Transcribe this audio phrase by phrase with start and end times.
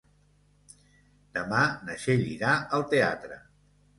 [1.37, 3.37] Demà na Txell irà al teatre.